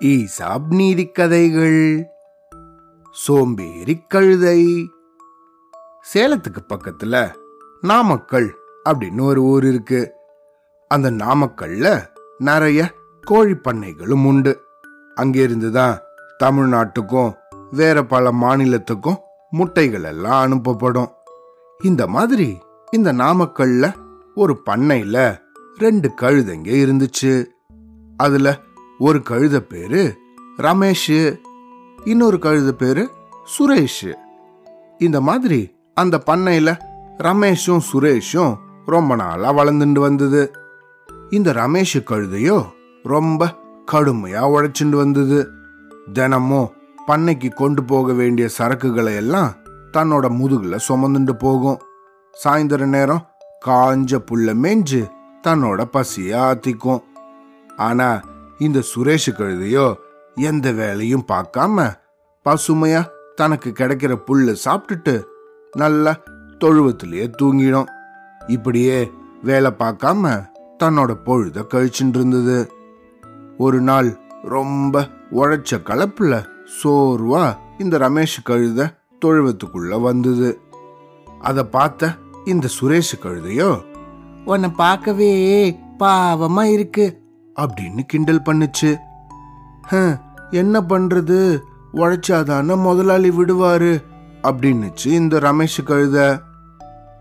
ESAB 0.00 0.66
நீதி 0.68 1.06
கதைகள் 1.06 2.06
சோம்பேறி 3.10 4.02
கழுதை. 4.08 4.90
சேலத்துக்கு 6.14 6.62
பக்கத்துல 6.68 7.34
நாமக்கல் 7.80 8.54
அப்படின்னு 8.84 9.20
ஒரு 9.20 9.42
ஊர் 9.42 9.64
இருக்கு. 9.64 10.12
அந்த 10.88 11.10
நாமக்கல்ல 11.10 12.06
நிறைய 12.38 12.94
கோழி 13.20 13.52
பண்ணைகளும் 13.52 14.26
உண்டு. 14.26 14.64
அங்கிருந்து 15.14 15.72
தான் 15.72 15.98
தமிழ்நாட்டுக்கும் 16.44 17.34
வேற 17.70 18.04
பல 18.04 18.32
மாநிலத்துக்கும் 18.32 19.16
முட்டைகள் 19.50 20.02
எல்லாம் 20.02 20.52
அனுப்பப்படும். 20.52 21.10
இந்த 21.82 22.06
மாதிரி 22.06 22.58
இந்த 22.90 23.12
நாமக்கல்ல 23.12 23.94
ஒரு 24.34 24.62
பண்ணையில 24.70 25.46
ரெண்டு 25.78 26.10
கழுதைங்க 26.20 26.70
இருந்துச்சு. 26.84 27.44
அதுல 28.16 28.58
ஒரு 28.98 29.18
கழுத 29.18 29.58
பேரு 29.58 30.16
ரமேஷ் 30.56 31.40
இன்னொரு 32.04 32.36
கழுத 32.36 32.70
பேரு 32.70 33.10
சுரேஷ். 33.58 34.14
இந்த 34.98 35.20
மாதிரி 35.20 35.76
அந்த 35.94 36.22
பண்ணையில 36.26 36.78
ரமேஷும் 37.18 37.80
சுரேஷும் 37.92 38.56
ரொம்ப 38.86 39.14
நாளா 39.14 39.52
வளர்ந்துட்டு 39.54 39.98
வந்தது. 39.98 40.50
இந்த 41.30 41.52
ரமேஷ் 41.52 42.04
கழுதையோ 42.06 42.64
ரொம்ப 43.02 43.54
கடுமையா 43.92 44.42
உழைச்சிட்டு 44.46 44.96
வந்தது. 44.96 45.48
தினமும் 46.12 46.70
பண்ணைக்கு 47.06 47.54
கொண்டு 47.54 47.84
போக 47.84 48.12
வேண்டிய 48.12 48.48
சரக்குகளை 48.58 49.14
எல்லாம் 49.14 49.54
தன்னோட 49.92 50.26
முதுகுல 50.40 50.78
சுமந்துட்டு 50.88 51.32
போகும். 51.32 51.80
சாயந்தர 52.44 52.86
நேரம் 52.86 53.26
காஞ்ச 53.66 54.18
புல்ல 54.30 54.54
மேஞ்சு 54.64 55.16
தன்னோட 55.42 55.84
பசிய 55.92 56.30
ஆத்திக்கும். 56.48 57.02
ஆனா 57.76 58.20
இந்த 58.58 58.82
சுரேஷ் 58.92 59.30
கழுதையோ 59.32 59.94
எந்த 60.34 60.72
வேலையும் 60.72 61.24
பார்க்காம 61.28 61.94
பசுமையா 62.44 63.08
தனக்கு 63.34 63.70
கிடைக்கிற 63.70 64.12
புல்ல 64.26 64.56
சாப்பிட்டுட்டு 64.64 65.24
நல்லா 65.76 66.16
தொழுவத்திலேயே 66.58 67.26
தூங்கிடும். 67.42 67.88
இப்படியே 68.46 69.12
வேலை 69.42 69.70
பார்க்காம 69.78 70.48
தன்னோட 70.82 71.14
பொழுத 71.14 71.60
கழிச்சுட்டு 71.60 72.16
இருந்தது 72.16 72.72
ஒரு 73.58 73.80
நாள் 73.80 74.18
ரொம்ப 74.42 75.08
உழைச்ச 75.32 75.70
கலப்புல 75.70 76.34
சோர்வா 76.82 77.56
இந்த 77.78 77.98
ரமேஷ் 77.98 78.38
கழுத 78.46 78.94
தொழுவத்துக்குள்ள 79.24 80.00
வந்தது. 80.00 80.60
அதை 81.40 81.64
பார்த்த 81.64 82.16
இந்த 82.44 82.68
சுரேஷ் 82.80 83.14
கழுதையோ 83.22 83.87
உன்னை 84.48 84.68
பார்க்கவே 84.70 85.34
பாவமா 85.98 86.62
இருக்கு. 86.62 87.22
அப்படின்னு 87.56 88.00
கிண்டல் 88.06 88.42
பண்ணுச்சு. 88.42 88.96
என்ன 90.50 90.80
பண்றது? 90.80 91.58
உழைச்சாதான 91.94 92.76
முதலாளி 92.76 93.30
விடுவாரு? 93.30 94.02
அப்படின்னுச்சு 94.42 95.06
இந்த 95.06 95.38
ரமேஷ் 95.38 95.82
கழுத. 95.86 96.40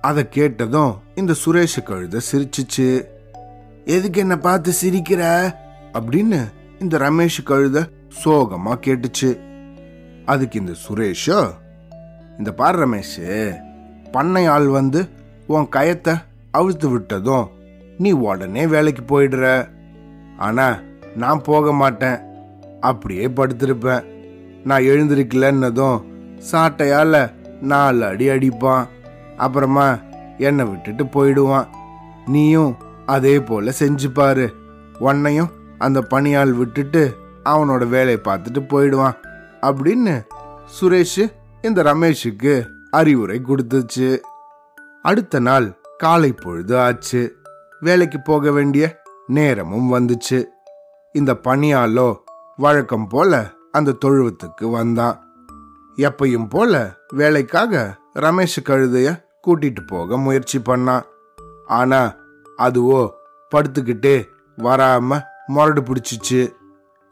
அதை 0.01 0.29
கேட்டதும் 0.29 0.95
இந்த 1.15 1.33
சுரேஷ் 1.45 1.81
கழுத 1.85 2.19
சிரிச்சுச்சு. 2.31 3.03
எதுக்கு 3.85 4.19
என்ன 4.19 4.37
பார்த்து 4.37 4.73
சிரிக்கிற? 4.81 5.53
அப்படின்னு 5.93 6.47
இந்த 6.79 6.97
ரமேஷ் 6.97 7.43
கழுத 7.45 7.89
சோகமா 8.23 8.73
கேட்டுச்சு. 8.85 9.39
அதுக்கு 10.25 10.59
இந்த 10.59 10.73
சுரேஷோ 10.87 11.49
இந்த 12.37 12.51
பார் 12.51 12.79
ரமேஷ் 12.79 13.53
பண்ணை 14.11 14.45
ஆள் 14.45 14.67
வந்து 14.67 15.09
உன் 15.47 15.67
கயத்தை 15.75 16.25
அவிழ்த்து 16.51 16.97
விட்டதும் 16.97 17.47
நீ 17.97 18.11
உடனே 18.11 18.67
வேலைக்கு 18.67 19.03
போயிடுற. 19.03 19.69
ஆனா 20.37 20.79
நான் 21.15 21.41
போக 21.41 21.73
மாட்டேன். 21.73 22.19
அப்படியே 22.81 23.27
படுத்திருப்பேன். 23.27 24.03
நான் 24.63 24.81
எழுந்திருக்கலன்னதும் 24.81 26.03
சாட்டையால 26.51 27.33
நாலு 27.61 28.05
அடி 28.05 28.27
அடிப்பான். 28.27 28.87
அப்புறமா 29.37 29.97
என்னை 30.37 30.65
விட்டுட்டு 30.65 31.05
போயிடுவான். 31.05 31.67
நீயும் 32.25 32.75
அதே 33.05 33.39
போல 33.39 33.73
செஞ்சுப்பாரு 33.79 34.49
உன்னையும் 34.99 35.49
அந்த 35.77 36.01
பணியாள் 36.01 36.53
விட்டுட்டு 36.53 37.15
அவனோட 37.45 37.87
வேலையை 37.87 38.19
பார்த்துட்டு 38.23 38.67
போயிடுவான். 38.67 39.13
அப்படின்னு 39.61 40.25
சுரேஷ் 40.81 41.33
இந்த 41.61 41.83
ரமேஷுக்கு 41.83 42.65
அறிவுரை 42.91 43.41
கொடுத்துச்சு. 43.41 44.17
அடுத்த 45.01 45.39
நாள் 45.39 45.77
காலை 45.97 46.31
பொழுது 46.31 46.79
ஆச்சு. 46.79 47.37
வேலைக்கு 47.79 48.21
போக 48.21 48.51
வேண்டிய 48.51 49.01
நேரமும் 49.27 49.93
வந்துச்சு. 49.93 50.43
இந்த 51.11 51.33
பணியாளோ 51.33 52.15
வழக்கம் 52.57 53.07
போல 53.07 53.51
அந்த 53.71 53.95
தொழுவத்துக்கு 54.05 54.71
வந்தான். 54.71 55.29
எப்பையும் 55.95 56.49
போல 56.49 56.97
வேலைக்காக 57.13 57.97
ரமேஷ் 58.15 58.63
கழுதைய 58.63 59.23
கூட்டிட்டு 59.47 59.87
போக 59.87 60.17
முயற்சி 60.17 60.59
பண்ணான். 60.59 61.03
ஆனா 61.65 62.15
அதுவோ 62.57 63.09
படுத்துக்கிட்டே 63.55 64.23
வராம 64.57 65.21
முரடு 65.47 65.81
பிடிச்சிச்சு. 65.81 66.53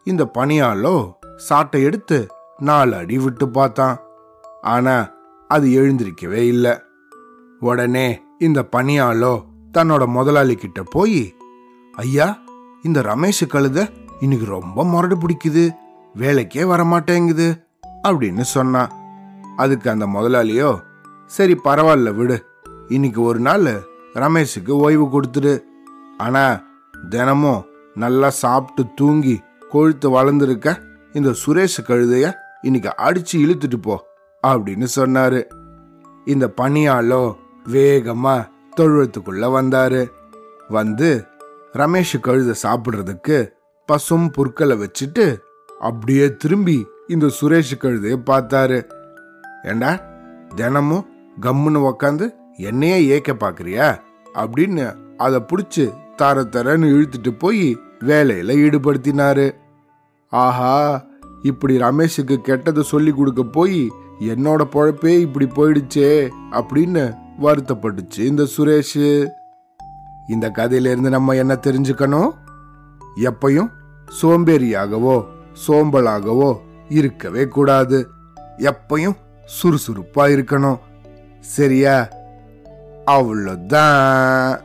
இந்த 0.04 0.32
பணியாளோ 0.38 1.14
சாட்டை 1.36 1.84
எடுத்து 1.84 2.28
நாலு 2.58 2.96
அடி 2.96 3.18
விட்டு 3.18 3.50
பார்த்தான். 3.50 4.00
ஆனா 4.62 5.12
அது 5.48 5.68
எழுந்திருக்கவே 5.68 6.48
இல்லை. 6.48 6.82
உடனே 7.60 8.25
இந்த 8.40 8.68
பணியாளோ 8.76 9.44
தன்னோட 9.74 10.08
முதலாளி 10.08 10.56
கிட்ட 10.56 10.84
போய் 10.84 11.36
ஐயா 11.92 12.38
இந்த 12.84 13.02
ரமேஷ் 13.02 13.42
கழுத 13.48 13.90
இன்னைக்கு 14.20 14.46
ரொம்ப 14.46 14.84
முரடு 14.84 15.16
பிடிக்குது 15.16 15.76
வேலைக்கே 16.16 16.64
வரமாட்டேங்குது 16.64 17.68
அப்படின்னு 18.04 18.42
சொன்னான் 18.42 18.92
அதுக்கு 19.56 19.90
அந்த 19.90 20.08
முதலாளியோ 20.08 20.82
சரி 21.26 21.60
பரவாயில்ல 21.64 22.16
விடு 22.16 22.46
இன்னைக்கு 22.88 23.22
ஒரு 23.22 23.40
நாள் 23.40 23.94
ரமேஷுக்கு 24.14 24.70
ஓய்வு 24.70 25.06
கொடுத்துடு. 25.06 25.62
ஆனா 26.18 26.64
தினமும் 27.10 27.66
நல்லா 27.94 28.30
சாப்பிட்டு 28.30 28.94
தூங்கி 28.94 29.42
கொழுத்து 29.70 30.10
வளர்ந்துருக்க 30.10 30.82
இந்த 31.14 31.34
சுரேஷ் 31.46 31.78
கழுதைய 31.84 32.34
இன்னைக்கு 32.62 32.94
அடிச்சு 32.98 33.34
இழுத்துட்டு 33.34 33.76
போ 33.76 34.08
அப்படின்னு 34.48 34.88
சொன்னாரு. 34.96 35.44
இந்த 36.26 36.54
பணியாளோ 36.62 37.36
வேகமா 37.68 38.48
தொழுவத்துக்குள்ள 38.78 39.46
வந்தாரு. 39.58 40.12
வந்து 40.70 41.26
ரமேஷ் 41.74 42.18
கழுத 42.22 42.54
சாப்பிடுறதுக்கு 42.64 43.50
பசும் 43.86 44.32
புற்களை 44.32 44.78
வச்சுட்டு 44.78 45.38
அப்படியே 45.80 46.36
திரும்பி 46.36 46.88
இந்த 47.08 47.32
சுரேஷ் 47.42 47.74
கழுதைய 47.80 48.18
பார்த்தாரு. 48.26 48.84
ஏண்டா 49.64 50.00
தினமும் 50.56 51.06
கம்முன்னு 51.42 51.92
உக்காந்து 51.92 52.30
என்னையே 52.58 53.08
ஏக்க 53.08 53.34
பாக்குறியா? 53.34 53.98
அப்படின்னு 54.34 54.96
அதை 55.18 55.46
பிடிச்சி 55.48 55.94
தர 56.16 56.42
தரன்னு 56.42 56.90
இழுத்துட்டு 56.90 57.40
போய் 57.40 57.78
வேலையில 58.00 58.56
ஈடுபடுத்தினாரு. 58.56 59.52
ஆஹா 60.30 61.06
இப்படி 61.44 61.78
ரமேஷுக்கு 61.78 62.38
கெட்டதை 62.44 62.82
சொல்லி 62.82 63.12
கொடுக்க 63.12 63.44
போய் 63.44 63.92
என்னோட 64.20 64.62
பொழப்பே 64.72 65.20
இப்படி 65.20 65.46
போயிடுச்சே 65.46 66.30
அப்படின்னு 66.52 67.24
வருத்தப்பட்டுச்சு. 67.42 68.20
இந்த 68.20 68.48
சுரேஷ் 68.58 69.28
இந்த 70.28 70.50
கதையிலிருந்து 70.50 71.10
நம்ம 71.10 71.34
என்ன 71.34 71.54
தெரிஞ்சுக்கணும்? 71.54 72.30
எப்பையும் 73.16 73.70
சோம்பேறியாகவோ 74.22 75.26
சோம்பலாகவோ 75.68 76.58
இருக்கவே 76.90 77.48
கூடாது. 77.48 78.10
எப்பையும் 78.58 79.16
சுறுசுறுப்பா 79.64 80.28
இருக்கணும். 80.28 80.80
சரியா? 81.40 82.08
அவ்வளோதான் 83.06 84.65